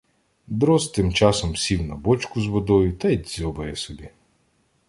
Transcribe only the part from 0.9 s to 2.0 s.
тим часом сів на